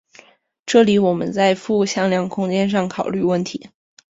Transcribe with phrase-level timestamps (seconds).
[0.65, 3.69] 这里我们在复向量空间上考虑问题。